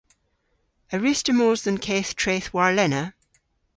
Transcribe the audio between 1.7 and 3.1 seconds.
keth treth warlena?